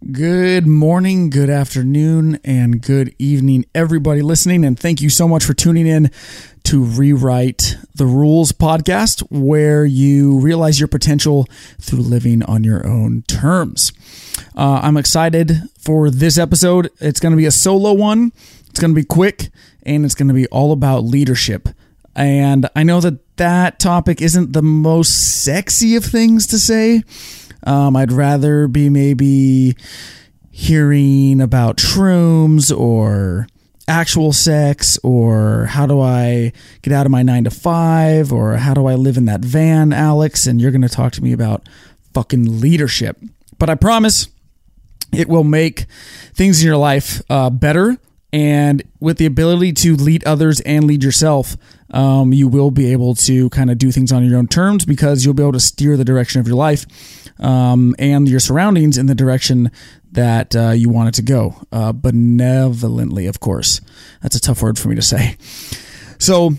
Good 0.00 0.66
morning, 0.66 1.28
good 1.28 1.50
afternoon, 1.50 2.40
and 2.42 2.80
good 2.80 3.14
evening, 3.18 3.66
everybody 3.74 4.22
listening. 4.22 4.64
And 4.64 4.80
thank 4.80 5.02
you 5.02 5.10
so 5.10 5.28
much 5.28 5.44
for 5.44 5.52
tuning 5.52 5.86
in 5.86 6.10
to 6.64 6.82
Rewrite 6.82 7.76
the 7.94 8.06
Rules 8.06 8.50
podcast, 8.50 9.20
where 9.30 9.84
you 9.84 10.40
realize 10.40 10.80
your 10.80 10.88
potential 10.88 11.46
through 11.78 12.00
living 12.00 12.42
on 12.44 12.64
your 12.64 12.86
own 12.86 13.24
terms. 13.28 13.92
Uh, 14.56 14.80
I'm 14.82 14.96
excited 14.96 15.68
for 15.78 16.08
this 16.08 16.38
episode. 16.38 16.90
It's 16.98 17.20
going 17.20 17.32
to 17.32 17.36
be 17.36 17.46
a 17.46 17.50
solo 17.50 17.92
one, 17.92 18.32
it's 18.70 18.80
going 18.80 18.94
to 18.94 19.00
be 19.00 19.04
quick, 19.04 19.50
and 19.82 20.06
it's 20.06 20.14
going 20.14 20.28
to 20.28 20.34
be 20.34 20.46
all 20.46 20.72
about 20.72 21.04
leadership. 21.04 21.68
And 22.16 22.70
I 22.74 22.84
know 22.84 23.02
that 23.02 23.36
that 23.36 23.78
topic 23.78 24.22
isn't 24.22 24.54
the 24.54 24.62
most 24.62 25.42
sexy 25.44 25.94
of 25.94 26.06
things 26.06 26.46
to 26.46 26.58
say 26.58 27.02
um, 27.64 27.96
I'd 27.96 28.12
rather 28.12 28.68
be 28.68 28.88
maybe 28.88 29.76
hearing 30.50 31.40
about 31.40 31.76
shrooms 31.76 32.76
or 32.76 33.46
actual 33.88 34.32
sex 34.32 34.98
or 35.02 35.66
how 35.66 35.86
do 35.86 36.00
I 36.00 36.52
get 36.82 36.92
out 36.92 37.06
of 37.06 37.12
my 37.12 37.22
nine 37.22 37.44
to 37.44 37.50
five 37.50 38.32
or 38.32 38.56
how 38.56 38.72
do 38.72 38.86
I 38.86 38.94
live 38.94 39.16
in 39.16 39.24
that 39.24 39.40
van, 39.40 39.92
Alex? 39.92 40.46
And 40.46 40.60
you're 40.60 40.70
going 40.70 40.82
to 40.82 40.88
talk 40.88 41.12
to 41.14 41.22
me 41.22 41.32
about 41.32 41.68
fucking 42.14 42.60
leadership. 42.60 43.18
But 43.58 43.68
I 43.68 43.74
promise 43.74 44.28
it 45.12 45.28
will 45.28 45.44
make 45.44 45.86
things 46.34 46.60
in 46.62 46.66
your 46.66 46.76
life 46.76 47.20
uh, 47.28 47.50
better. 47.50 47.98
And 48.32 48.84
with 49.00 49.18
the 49.18 49.26
ability 49.26 49.72
to 49.72 49.96
lead 49.96 50.22
others 50.24 50.60
and 50.60 50.84
lead 50.84 51.02
yourself, 51.02 51.56
um, 51.90 52.32
you 52.32 52.46
will 52.46 52.70
be 52.70 52.92
able 52.92 53.16
to 53.16 53.50
kind 53.50 53.72
of 53.72 53.78
do 53.78 53.90
things 53.90 54.12
on 54.12 54.24
your 54.24 54.38
own 54.38 54.46
terms 54.46 54.84
because 54.84 55.24
you'll 55.24 55.34
be 55.34 55.42
able 55.42 55.52
to 55.52 55.60
steer 55.60 55.96
the 55.96 56.04
direction 56.04 56.40
of 56.40 56.46
your 56.46 56.56
life 56.56 56.86
um, 57.40 57.94
and 57.98 58.28
your 58.28 58.40
surroundings 58.40 58.96
in 58.96 59.06
the 59.06 59.14
direction 59.14 59.70
that 60.12 60.54
uh, 60.54 60.70
you 60.70 60.88
want 60.88 61.08
it 61.08 61.14
to 61.14 61.22
go. 61.22 61.56
Uh, 61.72 61.92
benevolently, 61.92 63.26
of 63.26 63.40
course. 63.40 63.80
That's 64.22 64.36
a 64.36 64.40
tough 64.40 64.62
word 64.62 64.78
for 64.78 64.88
me 64.88 64.96
to 64.96 65.02
say. 65.02 65.36
So 66.18 66.52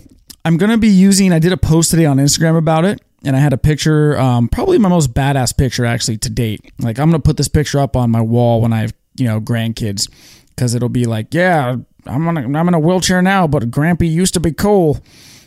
I'm 0.44 0.58
going 0.58 0.72
to 0.72 0.78
be 0.78 0.90
using, 0.90 1.32
I 1.32 1.40
did 1.40 1.54
a 1.54 1.58
post 1.58 1.92
today 1.92 2.06
on 2.06 2.18
Instagram 2.18 2.58
about 2.58 2.86
it. 2.86 3.02
And 3.24 3.36
I 3.36 3.40
had 3.40 3.54
a 3.54 3.58
picture, 3.58 4.18
um, 4.18 4.50
probably 4.50 4.80
my 4.80 4.90
most 4.90 5.14
badass 5.14 5.56
picture 5.56 5.86
actually 5.86 6.18
to 6.18 6.30
date. 6.30 6.74
Like 6.80 6.98
I'm 6.98 7.12
gonna 7.12 7.20
put 7.20 7.38
this 7.38 7.48
picture 7.48 7.80
up 7.80 7.96
on 7.96 8.10
my 8.10 8.22
wall 8.22 8.62
when 8.62 8.74
I 8.74 8.82
have, 8.82 8.96
you 9.16 9.28
know, 9.28 9.40
grandkids, 9.40 10.10
because 10.50 10.74
it'll 10.74 10.90
be 10.90 11.06
like, 11.06 11.32
yeah, 11.32 11.76
I'm 12.08 12.28
on 12.28 12.38
a, 12.38 12.42
I'm 12.42 12.68
in 12.68 12.74
a 12.74 12.80
wheelchair 12.80 13.22
now, 13.22 13.46
but 13.46 13.70
Grampy 13.70 14.12
used 14.12 14.34
to 14.34 14.40
be 14.40 14.52
cool. 14.52 15.02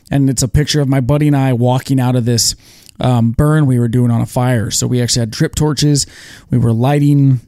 And 0.08 0.30
it's 0.30 0.42
a 0.42 0.46
picture 0.46 0.80
of 0.82 0.88
my 0.88 1.00
buddy 1.00 1.26
and 1.26 1.36
I 1.36 1.52
walking 1.52 1.98
out 1.98 2.14
of 2.14 2.26
this 2.26 2.54
um, 3.00 3.32
burn 3.32 3.66
we 3.66 3.78
were 3.78 3.88
doing 3.88 4.10
on 4.10 4.20
a 4.20 4.26
fire. 4.26 4.70
So 4.70 4.86
we 4.86 5.02
actually 5.02 5.20
had 5.20 5.30
drip 5.30 5.54
torches. 5.54 6.06
We 6.50 6.58
were 6.58 6.72
lighting 6.72 7.40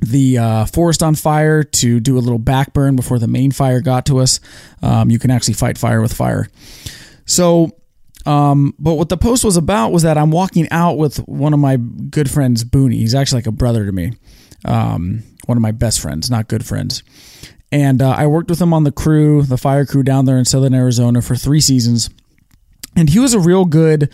the 0.00 0.38
uh, 0.38 0.64
forest 0.66 1.02
on 1.02 1.14
fire 1.14 1.64
to 1.64 2.00
do 2.00 2.18
a 2.18 2.20
little 2.20 2.38
back 2.38 2.72
burn 2.72 2.96
before 2.96 3.18
the 3.18 3.26
main 3.26 3.50
fire 3.50 3.80
got 3.80 4.06
to 4.06 4.18
us. 4.18 4.40
Um, 4.82 5.10
you 5.10 5.18
can 5.18 5.30
actually 5.30 5.54
fight 5.54 5.76
fire 5.76 6.00
with 6.00 6.12
fire. 6.12 6.48
So, 7.26 7.76
um, 8.24 8.74
but 8.78 8.94
what 8.94 9.08
the 9.08 9.16
post 9.16 9.44
was 9.44 9.56
about 9.56 9.90
was 9.90 10.02
that 10.02 10.16
I'm 10.16 10.30
walking 10.30 10.68
out 10.70 10.98
with 10.98 11.18
one 11.26 11.52
of 11.52 11.60
my 11.60 11.76
good 11.76 12.30
friends, 12.30 12.64
Booney. 12.64 12.94
He's 12.94 13.14
actually 13.14 13.38
like 13.38 13.46
a 13.46 13.52
brother 13.52 13.86
to 13.86 13.92
me, 13.92 14.12
um, 14.64 15.24
one 15.46 15.58
of 15.58 15.62
my 15.62 15.72
best 15.72 16.00
friends, 16.00 16.30
not 16.30 16.48
good 16.48 16.64
friends. 16.64 17.02
And 17.70 18.00
uh, 18.00 18.10
I 18.10 18.26
worked 18.26 18.50
with 18.50 18.60
him 18.60 18.72
on 18.72 18.84
the 18.84 18.92
crew, 18.92 19.42
the 19.42 19.58
fire 19.58 19.84
crew 19.84 20.02
down 20.02 20.24
there 20.24 20.38
in 20.38 20.44
Southern 20.44 20.74
Arizona 20.74 21.20
for 21.20 21.36
three 21.36 21.60
seasons. 21.60 22.08
And 22.96 23.10
he 23.10 23.18
was 23.18 23.34
a 23.34 23.40
real 23.40 23.64
good 23.64 24.12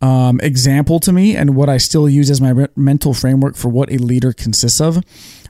um, 0.00 0.40
example 0.40 0.98
to 1.00 1.12
me 1.12 1.36
and 1.36 1.54
what 1.54 1.68
I 1.68 1.76
still 1.76 2.08
use 2.08 2.30
as 2.30 2.40
my 2.40 2.50
re- 2.50 2.68
mental 2.76 3.14
framework 3.14 3.56
for 3.56 3.68
what 3.68 3.92
a 3.92 3.98
leader 3.98 4.32
consists 4.32 4.80
of. 4.80 5.02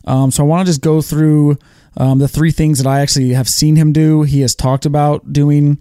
Um, 0.06 0.30
so 0.30 0.42
I 0.42 0.46
want 0.46 0.66
to 0.66 0.70
just 0.70 0.80
go 0.80 1.00
through 1.00 1.58
um, 1.96 2.18
the 2.18 2.28
three 2.28 2.50
things 2.50 2.78
that 2.78 2.86
I 2.86 3.00
actually 3.00 3.30
have 3.30 3.48
seen 3.48 3.76
him 3.76 3.92
do. 3.92 4.22
He 4.22 4.40
has 4.40 4.54
talked 4.54 4.86
about 4.86 5.32
doing, 5.32 5.78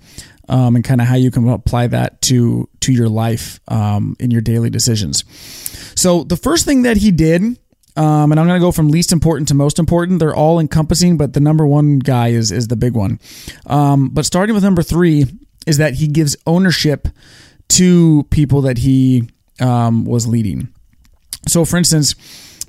um, 0.48 0.76
and 0.76 0.84
kind 0.84 1.02
of 1.02 1.08
how 1.08 1.16
you 1.16 1.32
can 1.32 1.48
apply 1.48 1.88
that 1.88 2.22
to 2.24 2.68
to 2.82 2.92
your 2.92 3.10
life 3.10 3.60
um, 3.68 4.16
in 4.20 4.32
your 4.32 4.42
daily 4.42 4.70
decisions. 4.70 5.24
So 6.00 6.24
the 6.24 6.38
first 6.38 6.66
thing 6.66 6.84
that 6.84 6.98
he 6.98 7.12
did. 7.12 7.58
Um, 7.96 8.32
and 8.32 8.40
I'm 8.40 8.48
going 8.48 8.58
to 8.58 8.66
go 8.66 8.72
from 8.72 8.88
least 8.88 9.12
important 9.12 9.50
to 9.50 9.56
most 9.56 9.78
important. 9.78 10.20
They're 10.20 10.36
all 10.36 10.58
encompassing, 10.58 11.18
but 11.18 11.34
the 11.34 11.42
number 11.42 11.66
one 11.66 12.00
guy 12.00 12.30
is 12.30 12.50
is 12.50 12.70
the 12.70 12.78
big 12.78 12.94
one. 12.94 13.20
but 13.66 14.26
starting 14.26 14.54
with 14.54 14.64
number 14.64 14.84
three 14.84 15.26
is 15.68 15.78
that 15.78 15.96
he 15.96 16.08
gives 16.08 16.38
ownership 16.48 17.10
to 17.70 18.24
people 18.30 18.62
that 18.62 18.80
he 18.80 19.30
um, 19.60 20.06
was 20.06 20.28
leading. 20.28 20.70
So, 21.48 21.66
for 21.66 21.78
instance, 21.78 22.16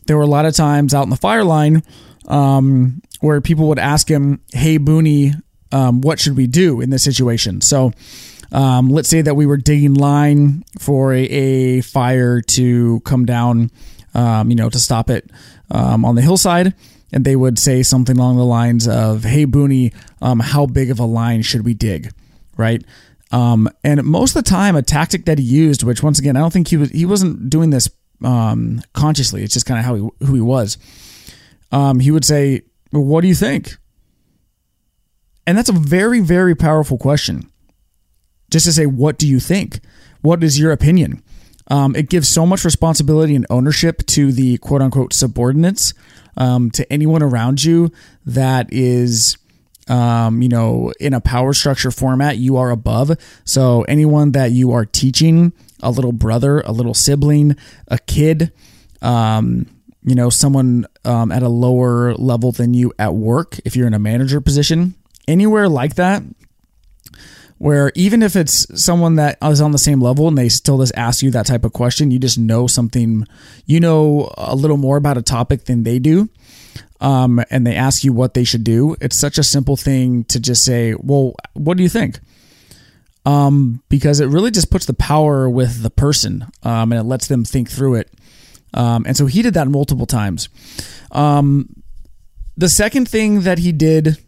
there 0.06 0.16
were 0.16 0.22
a 0.22 0.26
lot 0.28 0.46
of 0.46 0.54
times 0.54 0.94
out 0.94 1.04
in 1.04 1.10
the 1.10 1.16
fire 1.16 1.44
line 1.44 1.82
um, 2.28 3.02
where 3.20 3.40
people 3.40 3.68
would 3.68 3.78
ask 3.78 4.08
him, 4.08 4.40
Hey, 4.52 4.78
Booney, 4.78 5.40
um, 5.72 6.00
what 6.00 6.18
should 6.18 6.36
we 6.36 6.46
do 6.46 6.80
in 6.80 6.90
this 6.90 7.02
situation? 7.02 7.60
So, 7.60 7.92
um, 8.52 8.88
let's 8.88 9.08
say 9.08 9.22
that 9.22 9.34
we 9.34 9.46
were 9.46 9.56
digging 9.56 9.94
line 9.94 10.64
for 10.78 11.12
a, 11.12 11.22
a 11.22 11.80
fire 11.82 12.40
to 12.40 13.00
come 13.00 13.24
down, 13.24 13.70
um, 14.14 14.50
you 14.50 14.56
know, 14.56 14.68
to 14.68 14.78
stop 14.78 15.08
it 15.08 15.30
um, 15.70 16.04
on 16.04 16.16
the 16.16 16.22
hillside. 16.22 16.74
And 17.12 17.24
they 17.24 17.36
would 17.36 17.58
say 17.58 17.82
something 17.82 18.16
along 18.16 18.36
the 18.36 18.44
lines 18.44 18.86
of, 18.86 19.24
Hey, 19.24 19.46
Booney, 19.46 19.92
how 20.20 20.66
big 20.66 20.90
of 20.90 20.98
a 20.98 21.04
line 21.04 21.42
should 21.42 21.64
we 21.64 21.74
dig? 21.74 22.12
Right. 22.56 22.84
Um, 23.32 23.68
and 23.84 24.02
most 24.04 24.34
of 24.36 24.44
the 24.44 24.50
time, 24.50 24.74
a 24.76 24.82
tactic 24.82 25.24
that 25.26 25.38
he 25.38 25.44
used, 25.44 25.82
which 25.82 26.02
once 26.02 26.18
again, 26.18 26.36
I 26.36 26.40
don't 26.40 26.52
think 26.52 26.68
he 26.68 26.76
was 26.76 26.90
he 26.90 27.06
wasn't 27.06 27.48
doing 27.48 27.70
this 27.70 27.88
um, 28.24 28.82
consciously. 28.92 29.42
It's 29.42 29.54
just 29.54 29.66
kind 29.66 29.78
of 29.78 29.84
how 29.84 29.94
he 29.94 30.26
who 30.26 30.34
he 30.34 30.40
was. 30.40 30.78
Um, 31.72 32.00
he 32.00 32.10
would 32.10 32.24
say, 32.24 32.62
"What 32.90 33.20
do 33.20 33.28
you 33.28 33.34
think?" 33.34 33.76
And 35.46 35.56
that's 35.56 35.68
a 35.68 35.74
very 35.74 36.20
very 36.20 36.54
powerful 36.54 36.98
question. 36.98 37.50
Just 38.50 38.66
to 38.66 38.72
say, 38.72 38.86
"What 38.86 39.18
do 39.18 39.28
you 39.28 39.40
think?" 39.40 39.80
What 40.22 40.44
is 40.44 40.58
your 40.58 40.72
opinion? 40.72 41.22
Um, 41.68 41.94
it 41.94 42.10
gives 42.10 42.28
so 42.28 42.44
much 42.44 42.64
responsibility 42.64 43.34
and 43.34 43.46
ownership 43.48 44.04
to 44.08 44.32
the 44.32 44.58
quote 44.58 44.82
unquote 44.82 45.12
subordinates, 45.12 45.94
um, 46.36 46.70
to 46.72 46.90
anyone 46.92 47.22
around 47.22 47.62
you 47.64 47.92
that 48.26 48.68
is 48.72 49.38
um, 49.90 50.40
you 50.40 50.48
know, 50.48 50.92
in 51.00 51.12
a 51.12 51.20
power 51.20 51.52
structure 51.52 51.90
format, 51.90 52.38
you 52.38 52.56
are 52.56 52.70
above. 52.70 53.10
So 53.44 53.82
anyone 53.82 54.32
that 54.32 54.52
you 54.52 54.70
are 54.70 54.84
teaching, 54.84 55.52
a 55.82 55.90
little 55.90 56.12
brother, 56.12 56.60
a 56.60 56.70
little 56.70 56.94
sibling, 56.94 57.56
a 57.88 57.98
kid, 57.98 58.52
um, 59.02 59.66
you 60.04 60.14
know, 60.14 60.30
someone 60.30 60.86
um, 61.04 61.32
at 61.32 61.42
a 61.42 61.48
lower 61.48 62.14
level 62.14 62.52
than 62.52 62.72
you 62.72 62.92
at 63.00 63.14
work, 63.14 63.58
if 63.64 63.74
you're 63.74 63.88
in 63.88 63.94
a 63.94 63.98
manager 63.98 64.40
position, 64.40 64.94
anywhere 65.26 65.68
like 65.68 65.96
that, 65.96 66.22
where 67.58 67.90
even 67.96 68.22
if 68.22 68.36
it's 68.36 68.66
someone 68.80 69.16
that 69.16 69.38
is 69.42 69.60
on 69.60 69.72
the 69.72 69.78
same 69.78 70.00
level 70.00 70.28
and 70.28 70.38
they 70.38 70.48
still 70.48 70.78
just 70.78 70.96
ask 70.96 71.20
you 71.20 71.32
that 71.32 71.46
type 71.46 71.64
of 71.64 71.72
question, 71.72 72.12
you 72.12 72.20
just 72.20 72.38
know 72.38 72.68
something, 72.68 73.26
you 73.66 73.80
know, 73.80 74.32
a 74.38 74.54
little 74.54 74.76
more 74.76 74.96
about 74.96 75.18
a 75.18 75.22
topic 75.22 75.64
than 75.64 75.82
they 75.82 75.98
do 75.98 76.28
um, 77.00 77.42
and 77.50 77.66
they 77.66 77.74
ask 77.74 78.04
you 78.04 78.12
what 78.12 78.34
they 78.34 78.44
should 78.44 78.64
do, 78.64 78.96
it's 79.00 79.18
such 79.18 79.38
a 79.38 79.42
simple 79.42 79.76
thing 79.76 80.24
to 80.24 80.38
just 80.38 80.64
say, 80.64 80.94
well, 80.98 81.34
what 81.54 81.76
do 81.76 81.82
you 81.82 81.88
think? 81.88 82.20
Um, 83.24 83.82
because 83.88 84.20
it 84.20 84.26
really 84.26 84.50
just 84.50 84.70
puts 84.70 84.86
the 84.86 84.94
power 84.94 85.48
with 85.48 85.82
the 85.82 85.90
person 85.90 86.46
um, 86.62 86.92
and 86.92 87.00
it 87.00 87.04
lets 87.04 87.26
them 87.26 87.44
think 87.44 87.70
through 87.70 87.96
it. 87.96 88.10
Um, 88.74 89.04
and 89.06 89.16
so 89.16 89.26
he 89.26 89.42
did 89.42 89.54
that 89.54 89.68
multiple 89.68 90.06
times. 90.06 90.48
Um, 91.10 91.82
the 92.56 92.68
second 92.68 93.08
thing 93.08 93.42
that 93.42 93.58
he 93.58 93.72
did 93.72 94.18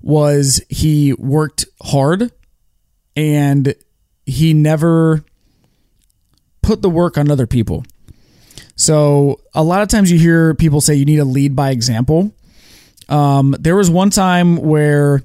was 0.00 0.62
he 0.68 1.12
worked 1.12 1.66
hard 1.82 2.32
and 3.14 3.74
he 4.24 4.54
never 4.54 5.24
put 6.62 6.82
the 6.82 6.90
work 6.90 7.18
on 7.18 7.30
other 7.30 7.46
people. 7.46 7.84
So 8.76 9.40
a 9.54 9.62
lot 9.62 9.82
of 9.82 9.88
times 9.88 10.10
you 10.10 10.18
hear 10.18 10.54
people 10.54 10.80
say 10.80 10.94
you 10.94 11.04
need 11.04 11.16
to 11.16 11.24
lead 11.24 11.54
by 11.54 11.70
example. 11.70 12.34
Um, 13.08 13.54
there 13.58 13.76
was 13.76 13.90
one 13.90 14.10
time 14.10 14.56
where 14.56 15.22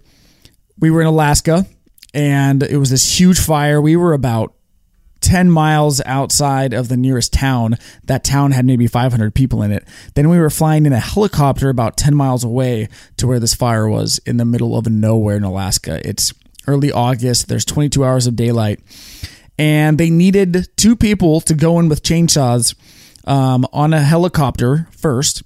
we 0.79 0.91
were 0.91 1.01
in 1.01 1.07
Alaska 1.07 1.65
and 2.13 2.63
it 2.63 2.77
was 2.77 2.89
this 2.89 3.19
huge 3.19 3.39
fire. 3.39 3.81
We 3.81 3.95
were 3.95 4.13
about 4.13 4.53
10 5.21 5.49
miles 5.49 6.01
outside 6.05 6.73
of 6.73 6.89
the 6.89 6.97
nearest 6.97 7.33
town. 7.33 7.77
That 8.03 8.23
town 8.23 8.51
had 8.51 8.65
maybe 8.65 8.87
500 8.87 9.33
people 9.33 9.61
in 9.61 9.71
it. 9.71 9.87
Then 10.13 10.29
we 10.29 10.39
were 10.39 10.49
flying 10.49 10.85
in 10.85 10.93
a 10.93 10.99
helicopter 10.99 11.69
about 11.69 11.97
10 11.97 12.15
miles 12.15 12.43
away 12.43 12.87
to 13.17 13.27
where 13.27 13.39
this 13.39 13.53
fire 13.53 13.87
was 13.87 14.19
in 14.25 14.37
the 14.37 14.45
middle 14.45 14.77
of 14.77 14.87
nowhere 14.87 15.37
in 15.37 15.43
Alaska. 15.43 16.01
It's 16.07 16.33
early 16.67 16.91
August, 16.91 17.47
there's 17.47 17.65
22 17.65 18.03
hours 18.03 18.27
of 18.27 18.35
daylight. 18.35 18.79
And 19.57 19.97
they 19.97 20.09
needed 20.09 20.67
two 20.77 20.95
people 20.95 21.41
to 21.41 21.55
go 21.55 21.79
in 21.79 21.89
with 21.89 22.03
chainsaws 22.03 22.75
um, 23.27 23.67
on 23.71 23.93
a 23.93 24.01
helicopter 24.01 24.87
first 24.91 25.43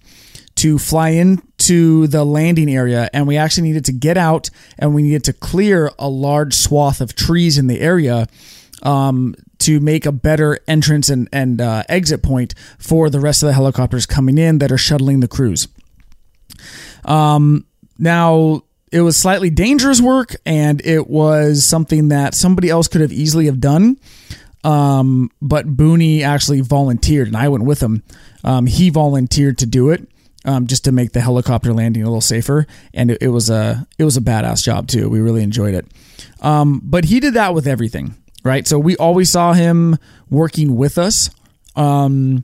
to 0.55 0.77
fly 0.77 1.09
into 1.09 2.07
the 2.07 2.23
landing 2.23 2.73
area 2.73 3.09
and 3.13 3.27
we 3.27 3.35
actually 3.35 3.63
needed 3.63 3.85
to 3.85 3.91
get 3.91 4.17
out 4.17 4.49
and 4.77 4.93
we 4.93 5.01
needed 5.01 5.23
to 5.23 5.33
clear 5.33 5.91
a 5.97 6.07
large 6.07 6.53
swath 6.53 7.01
of 7.01 7.15
trees 7.15 7.57
in 7.57 7.67
the 7.67 7.81
area 7.81 8.27
um, 8.83 9.35
to 9.59 9.79
make 9.79 10.05
a 10.05 10.11
better 10.11 10.59
entrance 10.67 11.09
and, 11.09 11.27
and 11.31 11.61
uh, 11.61 11.83
exit 11.89 12.21
point 12.21 12.53
for 12.77 13.09
the 13.09 13.19
rest 13.19 13.43
of 13.43 13.47
the 13.47 13.53
helicopters 13.53 14.05
coming 14.05 14.37
in 14.37 14.59
that 14.59 14.71
are 14.71 14.77
shuttling 14.77 15.19
the 15.19 15.27
crews. 15.27 15.67
Um, 17.05 17.65
now, 17.97 18.63
it 18.91 19.01
was 19.01 19.15
slightly 19.15 19.49
dangerous 19.49 20.01
work 20.01 20.35
and 20.45 20.81
it 20.85 21.07
was 21.07 21.63
something 21.63 22.09
that 22.09 22.35
somebody 22.35 22.69
else 22.69 22.87
could 22.87 23.01
have 23.01 23.11
easily 23.11 23.45
have 23.45 23.59
done. 23.59 23.97
Um, 24.63 25.31
but 25.41 25.75
Booney 25.75 26.21
actually 26.21 26.61
volunteered 26.61 27.27
and 27.27 27.35
I 27.37 27.47
went 27.47 27.63
with 27.63 27.81
him. 27.81 28.03
Um, 28.43 28.67
he 28.67 28.89
volunteered 28.89 29.57
to 29.59 29.65
do 29.65 29.89
it. 29.89 30.07
Um, 30.43 30.65
just 30.65 30.85
to 30.85 30.91
make 30.91 31.11
the 31.11 31.21
helicopter 31.21 31.71
landing 31.71 32.01
a 32.01 32.07
little 32.07 32.19
safer, 32.19 32.65
and 32.95 33.11
it, 33.11 33.19
it, 33.21 33.27
was 33.27 33.51
a 33.51 33.87
it 33.99 34.05
was 34.05 34.17
a 34.17 34.21
badass 34.21 34.63
job 34.63 34.87
too. 34.87 35.07
We 35.07 35.19
really 35.19 35.43
enjoyed 35.43 35.75
it. 35.75 35.85
Um, 36.41 36.81
but 36.83 37.05
he 37.05 37.19
did 37.19 37.35
that 37.35 37.53
with 37.53 37.67
everything, 37.67 38.15
right? 38.43 38.67
So 38.67 38.79
we 38.79 38.97
always 38.97 39.29
saw 39.29 39.53
him 39.53 39.99
working 40.31 40.75
with 40.75 40.97
us. 40.97 41.29
Um, 41.75 42.43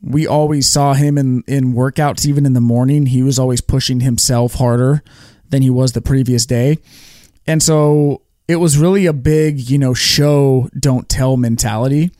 we 0.00 0.24
always 0.24 0.68
saw 0.68 0.94
him 0.94 1.18
in 1.18 1.42
in 1.48 1.74
workouts, 1.74 2.26
even 2.26 2.46
in 2.46 2.52
the 2.52 2.60
morning. 2.60 3.06
He 3.06 3.24
was 3.24 3.40
always 3.40 3.60
pushing 3.60 3.98
himself 3.98 4.54
harder 4.54 5.02
than 5.50 5.62
he 5.62 5.70
was 5.70 5.94
the 5.94 6.00
previous 6.00 6.46
day, 6.46 6.78
and 7.44 7.60
so 7.60 8.22
it 8.52 8.56
was 8.56 8.78
really 8.78 9.06
a 9.06 9.12
big, 9.12 9.58
you 9.58 9.78
know, 9.78 9.94
show 9.94 10.68
don't 10.78 11.08
tell 11.08 11.36
mentality 11.36 12.12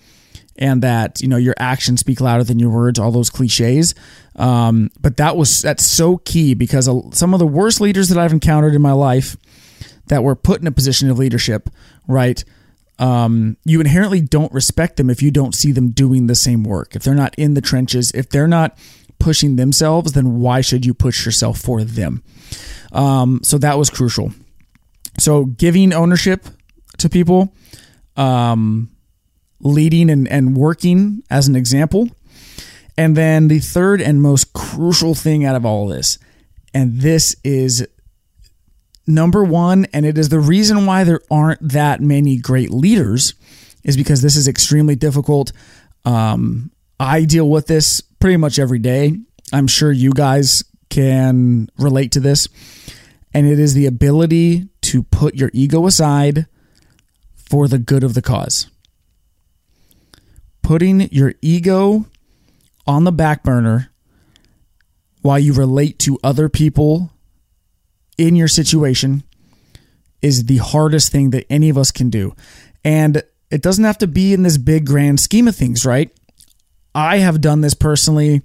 and 0.56 0.82
that 0.82 1.20
you 1.20 1.29
know 1.29 1.37
your 1.37 1.55
actions 1.58 2.00
speak 2.00 2.20
louder 2.20 2.44
than 2.44 2.58
your 2.58 2.70
words 2.70 2.99
all 2.99 3.11
those 3.11 3.31
cliches. 3.31 3.94
Um, 4.37 4.90
but 5.00 5.17
that 5.17 5.37
was 5.37 5.62
that's 5.62 5.84
so 5.84 6.19
key 6.19 6.55
because 6.55 6.88
some 7.17 7.34
of 7.34 7.40
the 7.40 7.46
worst 7.46 7.81
leaders 7.81 8.08
that 8.08 8.19
i've 8.19 8.32
encountered 8.32 8.75
in 8.75 8.81
my 8.81 8.93
life 8.93 9.37
that 10.06 10.25
were 10.25 10.34
put 10.34 10.61
in 10.61 10.67
a 10.67 10.73
position 10.73 11.11
of 11.11 11.19
leadership 11.19 11.69
right 12.08 12.43
um, 12.99 13.56
you 13.64 13.81
inherently 13.81 14.20
don't 14.20 14.52
respect 14.52 14.96
them 14.96 15.11
if 15.11 15.23
you 15.23 15.31
don't 15.31 15.55
see 15.55 15.73
them 15.73 15.90
doing 15.90 16.28
the 16.28 16.35
same 16.35 16.62
work. 16.62 16.94
If 16.94 17.02
they're 17.02 17.14
not 17.14 17.35
in 17.37 17.55
the 17.55 17.61
trenches 17.61 18.11
if 18.12 18.31
they're 18.31 18.49
not 18.49 18.78
pushing 19.19 19.56
themselves 19.56 20.12
then 20.12 20.40
why 20.40 20.62
should 20.62 20.87
you 20.87 20.94
push 20.94 21.26
yourself 21.26 21.58
for 21.58 21.85
them? 21.85 22.23
Um, 22.93 23.40
so 23.43 23.58
that 23.58 23.76
was 23.76 23.90
crucial 23.90 24.32
so 25.22 25.44
giving 25.44 25.92
ownership 25.92 26.46
to 26.98 27.08
people 27.08 27.54
um, 28.16 28.90
leading 29.60 30.10
and, 30.10 30.26
and 30.26 30.56
working 30.56 31.22
as 31.30 31.46
an 31.46 31.54
example. 31.54 32.08
And 32.98 33.16
then 33.16 33.48
the 33.48 33.60
third 33.60 34.02
and 34.02 34.20
most 34.20 34.52
crucial 34.52 35.14
thing 35.14 35.44
out 35.44 35.54
of 35.54 35.64
all 35.64 35.90
of 35.90 35.96
this, 35.96 36.19
and 36.74 37.00
this 37.00 37.36
is 37.44 37.86
number 39.06 39.44
one, 39.44 39.86
and 39.92 40.04
it 40.04 40.19
is 40.19 40.28
the 40.28 40.40
reason 40.40 40.86
why 40.86 41.04
there 41.04 41.20
aren't 41.30 41.66
that 41.66 42.00
many 42.00 42.36
great 42.36 42.70
leaders, 42.70 43.34
is 43.84 43.96
because 43.96 44.22
this 44.22 44.36
is 44.36 44.48
extremely 44.48 44.96
difficult. 44.96 45.52
Um, 46.04 46.72
I 46.98 47.25
deal 47.25 47.48
with 47.48 47.66
this 47.66 48.00
pretty 48.00 48.36
much 48.36 48.58
every 48.58 48.78
day. 48.78 49.16
I'm 49.52 49.68
sure 49.68 49.92
you 49.92 50.10
guys 50.10 50.64
can 50.90 51.68
relate 51.78 52.12
to 52.12 52.20
this. 52.20 52.48
And 53.32 53.46
it 53.46 53.58
is 53.58 53.75
the 53.75 53.86
ability 53.86 54.68
to 54.92 55.02
put 55.02 55.34
your 55.34 55.50
ego 55.52 55.86
aside 55.86 56.46
for 57.34 57.68
the 57.68 57.78
good 57.78 58.04
of 58.04 58.14
the 58.14 58.22
cause 58.22 58.68
putting 60.62 61.00
your 61.12 61.34
ego 61.42 62.06
on 62.86 63.04
the 63.04 63.12
back 63.12 63.42
burner 63.42 63.90
while 65.20 65.38
you 65.38 65.52
relate 65.52 65.98
to 65.98 66.18
other 66.22 66.48
people 66.48 67.10
in 68.16 68.36
your 68.36 68.48
situation 68.48 69.22
is 70.20 70.46
the 70.46 70.58
hardest 70.58 71.10
thing 71.12 71.30
that 71.30 71.44
any 71.50 71.68
of 71.68 71.76
us 71.76 71.90
can 71.90 72.10
do. 72.10 72.34
And 72.84 73.22
it 73.50 73.62
doesn't 73.62 73.84
have 73.84 73.98
to 73.98 74.06
be 74.06 74.32
in 74.32 74.42
this 74.42 74.56
big 74.56 74.86
grand 74.86 75.20
scheme 75.20 75.48
of 75.48 75.56
things, 75.56 75.84
right? 75.84 76.10
I 76.94 77.18
have 77.18 77.40
done 77.40 77.60
this 77.60 77.74
personally 77.74 78.42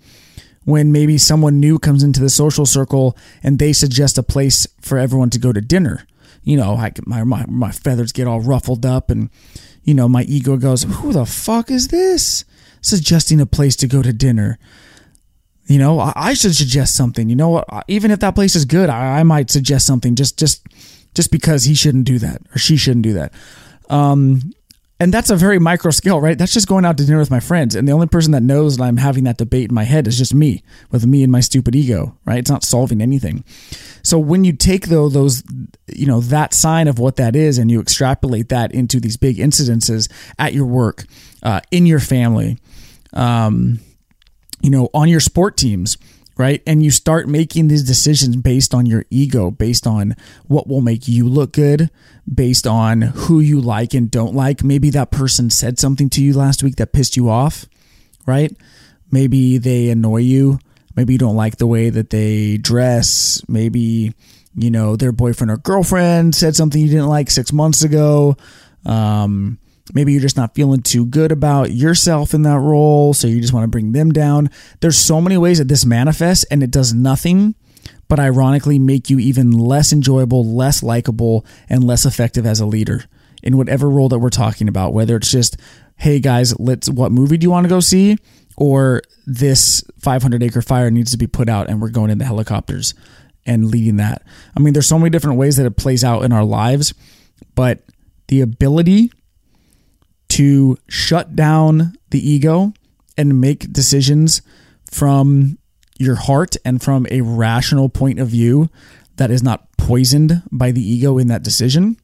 when 0.66 0.92
maybe 0.92 1.18
someone 1.18 1.60
new 1.60 1.80
comes 1.80 2.04
into 2.04 2.20
the 2.20 2.30
social 2.30 2.66
circle 2.66 3.18
and 3.42 3.58
they 3.58 3.74
suggest 3.74 4.18
a 4.18 4.24
place 4.24 4.68
for 4.82 4.98
everyone 4.98 5.30
to 5.32 5.40
go 5.40 5.54
to 5.54 5.62
dinner. 5.62 6.06
You 6.48 6.56
know, 6.56 6.76
I, 6.76 6.94
my, 7.06 7.26
my, 7.26 7.46
my 7.50 7.72
feathers 7.72 8.14
get 8.14 8.26
all 8.26 8.40
ruffled 8.40 8.86
up 8.86 9.10
and 9.10 9.30
you 9.84 9.94
know, 9.94 10.08
my 10.08 10.24
ego 10.24 10.56
goes, 10.56 10.84
who 10.84 11.12
the 11.12 11.26
fuck 11.26 11.70
is 11.70 11.90
this? 11.90 12.46
Suggesting 12.82 13.42
a 13.42 13.46
place 13.46 13.76
to 13.78 13.88
go 13.88 14.02
to 14.02 14.14
dinner. 14.14 14.58
You 15.66 15.78
know, 15.78 16.00
I, 16.00 16.14
I 16.16 16.34
should 16.36 16.56
suggest 16.56 16.96
something. 16.96 17.30
You 17.30 17.36
know? 17.36 17.66
Even 17.90 18.12
if 18.12 18.22
that 18.22 18.34
place 18.34 18.56
is 18.56 18.64
good, 18.64 18.90
I, 18.90 19.20
I, 19.20 19.24
might 19.24 19.52
suggest 19.52 19.86
something 19.86 20.16
just, 20.16 20.40
just, 20.40 20.66
just 21.14 21.32
because 21.32 21.66
he 21.66 21.76
shouldn't 21.76 22.06
do 22.06 22.18
that 22.20 22.42
or 22.56 22.58
she 22.58 22.78
shouldn't 22.78 23.04
do 23.04 23.14
that. 23.14 23.34
Um, 23.90 24.54
and 25.00 25.14
that's 25.14 25.30
a 25.30 25.36
very 25.36 25.60
micro 25.60 25.92
scale, 25.92 26.20
right? 26.20 26.38
That's 26.38 26.54
just 26.54 26.68
going 26.68 26.84
out 26.84 26.98
to 26.98 27.06
dinner 27.06 27.20
with 27.20 27.30
my 27.30 27.40
friends. 27.40 27.76
And 27.76 27.88
the 27.88 27.92
only 27.92 28.08
person 28.08 28.32
that 28.32 28.42
knows 28.42 28.78
that 28.78 28.84
I'm 28.84 28.98
having 28.98 29.26
that 29.26 29.38
debate 29.38 29.70
in 29.70 29.76
my 29.76 29.84
head 29.84 30.08
is 30.08 30.18
just 30.18 30.34
me 30.34 30.64
with 30.90 31.06
me 31.06 31.22
and 31.22 31.32
my 31.32 31.40
stupid 31.40 31.76
ego, 31.76 32.18
right? 32.26 32.40
It's 32.40 32.50
not 32.50 32.64
solving 32.64 33.02
anything. 33.02 33.44
So 34.02 34.18
when 34.18 34.44
you 34.44 34.54
take 34.54 34.88
though 34.88 35.08
those, 35.08 35.44
you 35.88 36.08
know, 36.08 36.20
that 36.22 36.54
sign 36.54 36.88
of 36.88 36.98
what 36.98 37.18
that 37.18 37.36
is 37.36 37.60
and 37.60 37.70
you 37.70 37.80
extrapolate 37.80 38.50
that 38.50 38.72
into 38.72 39.00
these 39.00 39.18
big 39.18 39.38
incidences 39.38 40.12
at 40.40 40.54
your 40.54 40.66
work, 40.66 41.06
uh, 41.44 41.62
in 41.70 41.86
your 41.86 42.00
family, 42.00 42.58
um, 43.14 43.80
you 44.62 44.72
know, 44.72 44.90
on 44.96 45.10
your 45.10 45.20
sport 45.20 45.58
teams, 45.58 45.98
right? 46.38 46.62
And 46.68 46.84
you 46.84 46.92
start 46.92 47.28
making 47.28 47.68
these 47.68 47.84
decisions 47.84 48.36
based 48.36 48.74
on 48.74 48.86
your 48.86 49.06
ego, 49.10 49.52
based 49.52 49.88
on 49.88 50.16
what 50.48 50.68
will 50.68 50.82
make 50.82 51.08
you 51.08 51.28
look 51.28 51.54
good, 51.54 51.90
based 52.32 52.68
on 52.68 53.02
who 53.02 53.40
you 53.40 53.60
like 53.60 53.94
and 53.94 54.10
don't 54.12 54.36
like. 54.36 54.64
Maybe 54.64 54.90
that 54.92 55.12
person 55.12 55.50
said 55.50 55.80
something 55.80 56.10
to 56.12 56.24
you 56.24 56.34
last 56.34 56.64
week 56.64 56.76
that 56.76 56.94
pissed 56.94 57.18
you 57.18 57.30
off, 57.30 57.66
right? 58.26 58.56
Maybe 59.12 59.58
they 59.58 59.90
annoy 59.90 60.18
you. 60.18 60.60
Maybe 60.96 61.14
you 61.14 61.20
don't 61.20 61.36
like 61.36 61.58
the 61.58 61.68
way 61.68 61.90
that 61.90 62.10
they 62.10 62.58
dress. 62.58 63.42
Maybe, 63.48 64.14
you 64.56 64.72
know, 64.72 64.96
their 64.96 65.12
boyfriend 65.12 65.52
or 65.52 65.58
girlfriend 65.58 66.36
said 66.36 66.56
something 66.56 66.82
you 66.82 66.90
didn't 66.90 67.08
like 67.08 67.30
six 67.30 67.54
months 67.54 67.84
ago. 67.84 68.36
Um, 68.86 69.60
maybe 69.94 70.12
you're 70.12 70.22
just 70.22 70.38
not 70.38 70.56
feeling 70.56 70.82
too 70.82 71.06
good 71.06 71.32
about 71.32 71.72
yourself 71.72 72.34
in 72.34 72.42
that 72.44 72.60
role, 72.60 73.14
so 73.14 73.28
you 73.28 73.42
just 73.42 73.54
want 73.54 73.64
to 73.64 73.70
bring 73.70 73.92
them 73.92 74.12
down. 74.12 74.50
There's 74.80 74.98
so 74.98 75.22
many 75.22 75.38
ways 75.38 75.58
that 75.60 75.68
this 75.68 75.86
manifests, 75.86 76.44
and 76.46 76.64
it 76.64 76.72
does 76.72 76.94
nothing 76.94 77.56
but 78.08 78.20
ironically 78.20 78.80
make 78.80 79.10
you 79.10 79.20
even 79.20 79.52
less 79.52 79.92
enjoyable, 79.92 80.46
less 80.46 80.82
likable, 80.82 81.46
and 81.70 81.84
less 81.84 82.06
effective 82.06 82.46
as 82.46 82.60
a 82.60 82.66
leader 82.66 83.04
in 83.44 83.58
whatever 83.58 83.90
role 83.90 84.10
that 84.10 84.20
we're 84.20 84.30
talking 84.30 84.68
about. 84.68 84.94
Whether 84.94 85.18
it's 85.18 85.32
just, 85.32 85.58
hey 85.98 86.20
guys, 86.20 86.58
let's 86.60 86.90
what 86.90 87.12
movie 87.12 87.38
do 87.38 87.46
you 87.46 87.52
want 87.52 87.66
to 87.66 87.70
go 87.70 87.80
see? 87.80 88.18
Or 88.56 89.02
this 89.26 89.84
500 90.00 90.42
acre 90.42 90.62
fire 90.62 90.90
needs 90.90 91.12
to 91.12 91.18
be 91.18 91.28
put 91.28 91.50
out 91.50 91.70
and 91.70 91.82
we're 91.82 91.90
going 91.90 92.10
in 92.10 92.18
the 92.18 92.26
helicopters 92.26 92.94
and 93.46 93.70
leading 93.70 93.98
that. 93.98 94.24
I 94.56 94.60
mean, 94.60 94.74
there's 94.74 94.88
so 94.88 94.98
many 94.98 95.10
different 95.10 95.38
ways 95.38 95.58
that 95.58 95.66
it 95.66 95.78
plays 95.78 96.04
out 96.04 96.24
in 96.24 96.32
our 96.32 96.44
lives, 96.44 96.94
but 97.56 97.82
the 98.28 98.42
ability 98.42 99.12
to 100.30 100.78
shut 100.88 101.36
down 101.36 101.94
the 102.10 102.30
ego 102.30 102.74
and 103.18 103.42
make 103.42 103.72
decisions 103.72 104.42
from 104.90 105.58
your 105.98 106.16
heart 106.16 106.56
and 106.64 106.82
from 106.82 107.08
a 107.10 107.22
rational 107.22 107.90
point 107.90 108.20
of 108.20 108.28
view 108.28 108.70
that 109.16 109.32
is 109.32 109.42
not 109.42 109.68
poisoned 109.78 110.44
by 110.52 110.72
the 110.72 110.82
ego 110.82 111.18
in 111.18 111.28
that 111.28 111.44
decision 111.44 111.98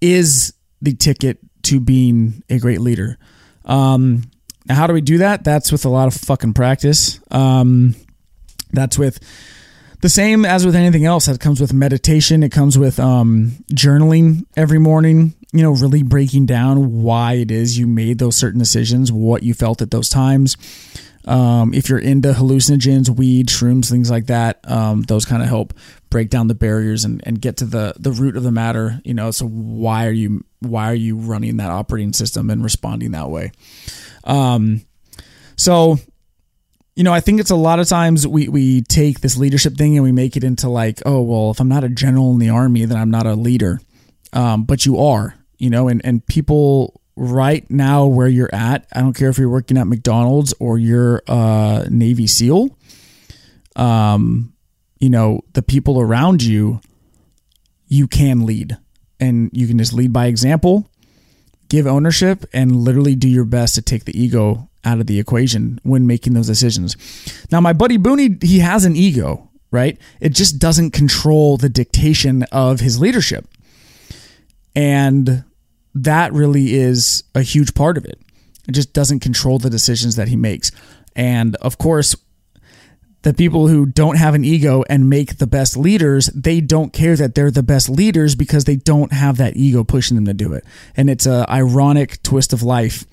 is 0.00 0.54
the 0.80 0.94
ticket 0.94 1.38
to 1.62 1.80
being 1.80 2.42
a 2.48 2.58
great 2.58 2.80
leader. 2.80 3.18
Um, 3.64 4.22
now, 4.66 4.76
how 4.76 4.86
do 4.86 4.94
we 4.94 5.00
do 5.00 5.18
that? 5.18 5.44
That's 5.44 5.70
with 5.72 5.84
a 5.84 5.88
lot 5.88 6.08
of 6.08 6.14
fucking 6.14 6.54
practice. 6.54 7.20
Um, 7.30 7.94
that's 8.72 8.98
with 8.98 9.20
the 10.00 10.08
same 10.08 10.44
as 10.44 10.66
with 10.66 10.74
anything 10.74 11.04
else. 11.04 11.26
That 11.26 11.40
comes 11.40 11.60
with 11.60 11.72
meditation. 11.72 12.42
It 12.42 12.52
comes 12.52 12.78
with 12.78 12.98
um, 12.98 13.52
journaling 13.72 14.44
every 14.56 14.78
morning 14.78 15.34
you 15.54 15.62
know, 15.62 15.70
really 15.70 16.02
breaking 16.02 16.46
down 16.46 17.00
why 17.00 17.34
it 17.34 17.52
is 17.52 17.78
you 17.78 17.86
made 17.86 18.18
those 18.18 18.34
certain 18.34 18.58
decisions, 18.58 19.12
what 19.12 19.44
you 19.44 19.54
felt 19.54 19.80
at 19.80 19.92
those 19.92 20.08
times. 20.08 20.56
Um, 21.26 21.72
if 21.72 21.88
you're 21.88 22.00
into 22.00 22.32
hallucinogens, 22.32 23.08
weed, 23.08 23.46
shrooms, 23.46 23.88
things 23.88 24.10
like 24.10 24.26
that, 24.26 24.58
um, 24.68 25.02
those 25.02 25.24
kind 25.24 25.44
of 25.44 25.48
help 25.48 25.72
break 26.10 26.28
down 26.28 26.48
the 26.48 26.56
barriers 26.56 27.04
and, 27.04 27.22
and 27.24 27.40
get 27.40 27.56
to 27.58 27.66
the 27.66 27.94
the 27.98 28.10
root 28.10 28.36
of 28.36 28.42
the 28.42 28.50
matter. 28.50 29.00
You 29.04 29.14
know, 29.14 29.30
so 29.30 29.46
why 29.46 30.06
are 30.06 30.12
you 30.12 30.44
why 30.58 30.90
are 30.90 30.94
you 30.94 31.16
running 31.16 31.58
that 31.58 31.70
operating 31.70 32.12
system 32.12 32.50
and 32.50 32.64
responding 32.64 33.12
that 33.12 33.30
way? 33.30 33.52
Um, 34.24 34.84
so 35.56 35.98
you 36.96 37.04
know, 37.04 37.12
I 37.12 37.20
think 37.20 37.40
it's 37.40 37.50
a 37.50 37.56
lot 37.56 37.78
of 37.78 37.88
times 37.88 38.26
we, 38.26 38.48
we 38.48 38.82
take 38.82 39.20
this 39.20 39.36
leadership 39.36 39.74
thing 39.74 39.96
and 39.96 40.04
we 40.04 40.12
make 40.12 40.36
it 40.36 40.44
into 40.44 40.68
like, 40.68 41.00
oh, 41.04 41.22
well, 41.22 41.50
if 41.50 41.60
I'm 41.60 41.68
not 41.68 41.82
a 41.82 41.88
general 41.88 42.32
in 42.32 42.38
the 42.38 42.50
army, 42.50 42.84
then 42.84 42.96
I'm 42.96 43.10
not 43.10 43.26
a 43.26 43.34
leader. 43.34 43.80
Um, 44.32 44.62
but 44.64 44.86
you 44.86 44.98
are 44.98 45.34
you 45.64 45.70
know, 45.70 45.88
and, 45.88 46.04
and 46.04 46.26
people 46.26 47.00
right 47.16 47.64
now 47.70 48.04
where 48.04 48.28
you're 48.28 48.54
at, 48.54 48.86
I 48.92 49.00
don't 49.00 49.14
care 49.14 49.30
if 49.30 49.38
you're 49.38 49.48
working 49.48 49.78
at 49.78 49.86
McDonald's 49.86 50.52
or 50.60 50.76
you're 50.76 51.22
a 51.26 51.86
Navy 51.88 52.26
SEAL, 52.26 52.76
um, 53.74 54.52
you 54.98 55.08
know, 55.08 55.40
the 55.54 55.62
people 55.62 55.98
around 55.98 56.42
you, 56.42 56.82
you 57.88 58.06
can 58.06 58.44
lead 58.44 58.76
and 59.18 59.48
you 59.54 59.66
can 59.66 59.78
just 59.78 59.94
lead 59.94 60.12
by 60.12 60.26
example. 60.26 60.86
give 61.68 61.86
ownership 61.86 62.44
and 62.52 62.76
literally 62.76 63.14
do 63.14 63.28
your 63.28 63.44
best 63.44 63.74
to 63.74 63.82
take 63.82 64.04
the 64.04 64.20
ego 64.20 64.68
out 64.84 65.00
of 65.00 65.06
the 65.06 65.18
equation 65.18 65.80
when 65.82 66.06
making 66.06 66.34
those 66.34 66.46
decisions. 66.46 66.96
Now, 67.50 67.60
my 67.60 67.72
buddy 67.72 67.98
Booney, 67.98 68.42
he 68.42 68.58
has 68.58 68.84
an 68.84 68.96
ego, 68.96 69.50
right? 69.70 69.98
It 70.20 70.34
just 70.34 70.58
doesn't 70.58 70.90
control 70.90 71.56
the 71.56 71.68
dictation 71.68 72.42
of 72.52 72.80
his 72.80 73.00
leadership. 73.00 73.48
And 74.76 75.44
that 75.94 76.32
really 76.32 76.74
is 76.74 77.24
a 77.34 77.42
huge 77.42 77.74
part 77.74 77.96
of 77.96 78.04
it. 78.04 78.20
It 78.68 78.72
just 78.72 78.92
doesn't 78.92 79.20
control 79.20 79.58
the 79.58 79.70
decisions 79.70 80.16
that 80.16 80.28
he 80.28 80.36
makes. 80.36 80.70
And 81.14 81.56
of 81.56 81.78
course, 81.78 82.16
the 83.22 83.34
people 83.34 83.68
who 83.68 83.86
don't 83.86 84.16
have 84.16 84.34
an 84.34 84.44
ego 84.44 84.84
and 84.88 85.08
make 85.08 85.38
the 85.38 85.46
best 85.46 85.76
leaders, 85.76 86.26
they 86.26 86.60
don't 86.60 86.92
care 86.92 87.16
that 87.16 87.34
they're 87.34 87.50
the 87.50 87.62
best 87.62 87.88
leaders 87.88 88.34
because 88.34 88.64
they 88.64 88.76
don't 88.76 89.12
have 89.12 89.38
that 89.38 89.56
ego 89.56 89.82
pushing 89.82 90.14
them 90.14 90.26
to 90.26 90.34
do 90.34 90.52
it. 90.52 90.64
And 90.96 91.08
it's 91.08 91.26
a 91.26 91.46
ironic 91.50 92.22
twist 92.22 92.52
of 92.52 92.62
life. 92.62 93.06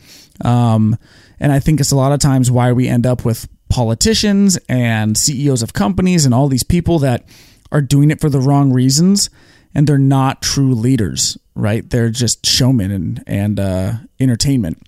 Um, 0.44 0.98
and 1.40 1.52
I 1.52 1.60
think 1.60 1.80
it's 1.80 1.92
a 1.92 1.96
lot 1.96 2.12
of 2.12 2.20
times 2.20 2.52
why 2.52 2.74
we 2.74 2.88
end 2.88 3.06
up 3.06 3.24
with 3.24 3.48
politicians 3.70 4.58
and 4.68 5.18
CEOs 5.18 5.64
of 5.64 5.74
companies 5.74 6.26
and 6.26 6.34
all 6.34 6.50
these 6.50 6.64
people 6.64 7.00
that 7.00 7.26
are 7.72 7.82
doing 7.82 8.12
it 8.12 8.22
for 8.22 8.30
the 8.30 8.40
wrong 8.40 8.74
reasons 8.74 9.30
and 9.74 9.88
they're 9.88 9.98
not 9.98 10.42
true 10.42 10.74
leaders, 10.74 11.38
right? 11.56 11.90
They're 11.90 12.10
just 12.10 12.46
showmen 12.46 12.92
and, 12.92 13.24
and 13.26 13.60
uh, 13.60 13.94
entertainment. 14.20 14.82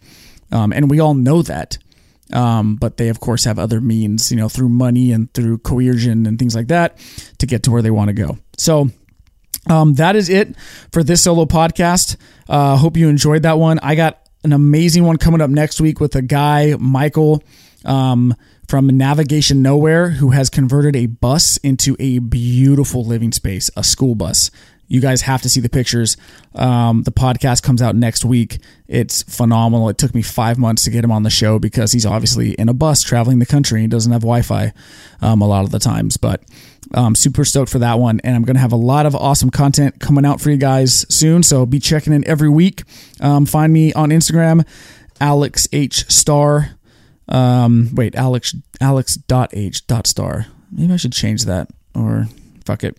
Um, 0.52 0.74
and 0.74 0.90
we 0.90 1.00
all 1.00 1.14
know 1.14 1.42
that. 1.44 1.78
Um, 2.32 2.76
but 2.78 2.98
they, 2.98 3.10
of 3.10 3.20
course, 3.20 3.44
have 3.44 3.60
other 3.60 3.80
means, 3.80 4.32
you 4.32 4.38
know, 4.38 4.50
through 4.50 4.70
money 4.70 5.12
and 5.12 5.32
through 5.34 5.60
coercion 5.60 6.26
and 6.26 6.40
things 6.40 6.56
like 6.56 6.68
that 6.68 6.98
to 7.38 7.46
get 7.46 7.64
to 7.64 7.72
where 7.72 7.82
they 7.82 7.92
want 7.92 8.10
to 8.10 8.14
go. 8.14 8.38
So, 8.58 8.90
um, 9.70 9.94
that 9.96 10.16
is 10.16 10.30
it 10.30 10.56
for 10.92 11.04
this 11.04 11.22
solo 11.22 11.46
podcast. 11.46 12.18
Uh, 12.50 12.76
hope 12.76 12.98
you 12.98 13.08
enjoyed 13.08 13.44
that 13.44 13.58
one. 13.60 13.80
I 13.80 13.96
got 13.96 14.20
an 14.44 14.52
amazing 14.52 15.06
one 15.06 15.18
coming 15.18 15.42
up 15.42 15.50
next 15.50 15.80
week 15.80 16.00
with 16.00 16.16
a 16.16 16.22
guy, 16.22 16.76
Michael. 16.80 17.44
Um, 17.86 18.36
from 18.68 18.88
Navigation 18.88 19.62
Nowhere, 19.62 20.12
who 20.12 20.32
has 20.32 20.50
converted 20.50 20.96
a 20.96 21.08
bus 21.08 21.58
into 21.58 21.96
a 22.00 22.20
beautiful 22.20 23.04
living 23.04 23.32
space, 23.32 23.70
a 23.76 23.84
school 23.84 24.16
bus. 24.16 24.52
You 24.88 25.02
guys 25.02 25.22
have 25.24 25.42
to 25.42 25.50
see 25.50 25.60
the 25.60 25.70
pictures. 25.70 26.18
Um, 26.54 27.04
the 27.04 27.12
podcast 27.12 27.64
comes 27.64 27.82
out 27.82 27.96
next 27.96 28.26
week. 28.26 28.60
It's 28.88 29.24
phenomenal. 29.24 29.90
It 29.90 29.98
took 29.98 30.14
me 30.14 30.22
five 30.22 30.58
months 30.60 30.84
to 30.84 30.92
get 30.92 31.04
him 31.04 31.12
on 31.12 31.24
the 31.24 31.30
show 31.30 31.58
because 31.58 31.94
he's 31.94 32.06
obviously 32.06 32.52
in 32.54 32.70
a 32.70 32.74
bus 32.74 33.02
traveling 33.02 33.40
the 33.40 33.46
country. 33.46 33.82
He 33.82 33.88
doesn't 33.88 34.12
have 34.12 34.22
Wi 34.22 34.44
Fi 34.44 34.72
um, 35.22 35.42
a 35.42 35.48
lot 35.48 35.64
of 35.64 35.72
the 35.72 35.80
times, 35.80 36.18
but 36.18 36.44
I'm 36.94 37.06
um, 37.06 37.16
super 37.16 37.44
stoked 37.44 37.72
for 37.72 37.80
that 37.80 37.98
one. 37.98 38.20
And 38.24 38.36
I'm 38.36 38.44
going 38.44 38.56
to 38.56 38.62
have 38.62 38.72
a 38.72 38.78
lot 38.78 39.06
of 39.06 39.16
awesome 39.16 39.50
content 39.50 40.00
coming 40.00 40.26
out 40.26 40.42
for 40.42 40.52
you 40.52 40.58
guys 40.58 41.08
soon. 41.14 41.42
So 41.42 41.66
be 41.66 41.80
checking 41.80 42.14
in 42.14 42.28
every 42.28 42.50
week. 42.50 42.84
Um, 43.20 43.46
find 43.46 43.74
me 43.74 43.94
on 43.94 44.10
Instagram, 44.10 44.64
Alex 45.20 45.68
H 45.72 46.08
Star. 46.12 46.78
Um, 47.28 47.90
wait, 47.94 48.16
Alex 48.16 48.56
Alex 48.82 49.16
dot 49.16 49.52
H 49.54 49.86
dot 49.88 50.08
star. 50.08 50.48
Maybe 50.72 50.94
I 50.94 50.98
should 50.98 51.14
change 51.14 51.46
that 51.46 51.70
or 51.96 52.28
fuck 52.66 52.84
it. 52.84 52.98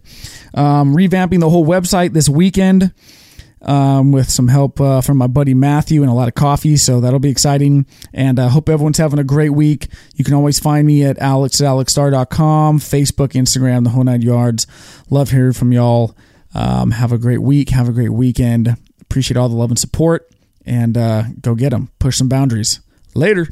Um, 0.55 0.95
revamping 0.95 1.41
the 1.41 1.51
whole 1.51 1.67
website 1.67 2.13
this 2.13 2.29
weekend 2.29 2.93
um, 3.65 4.13
with 4.13 4.31
some 4.31 4.49
help 4.49 4.81
uh, 4.81 5.01
from 5.01 5.19
my 5.19 5.27
buddy 5.27 5.55
Matthew 5.55 6.03
and 6.03 6.11
a 6.11 6.15
lot 6.15 6.29
of 6.29 6.35
coffee. 6.35 6.77
So 6.77 7.01
that'll 7.01 7.19
be 7.19 7.31
exciting. 7.31 7.87
And 8.13 8.39
I 8.39 8.45
uh, 8.45 8.49
hope 8.51 8.69
everyone's 8.69 8.99
having 8.99 9.19
a 9.19 9.25
great 9.25 9.51
week. 9.51 9.89
You 10.15 10.25
can 10.25 10.35
always 10.35 10.59
find 10.61 10.87
me 10.87 11.05
at 11.05 11.19
alex 11.19 11.61
at 11.61 11.67
alexstar.com, 11.67 12.79
Facebook, 12.79 13.33
Instagram, 13.33 13.85
the 13.85 13.91
whole 13.91 14.05
nine 14.05 14.23
yards. 14.23 14.67
Love 15.11 15.31
hearing 15.31 15.53
from 15.53 15.73
y'all. 15.73 16.17
Um, 16.55 16.93
have 16.93 17.13
a 17.13 17.19
great 17.19 17.43
week. 17.43 17.71
Have 17.71 17.89
a 17.89 17.93
great 17.93 18.13
weekend. 18.13 18.77
Appreciate 19.01 19.37
all 19.37 19.49
the 19.49 19.57
love 19.57 19.71
and 19.71 19.79
support. 19.79 20.31
And 20.67 20.97
uh, 20.97 21.25
go 21.41 21.55
get 21.55 21.71
them. 21.71 21.91
Push 21.99 22.19
some 22.19 22.29
boundaries. 22.29 22.81
Later. 23.15 23.49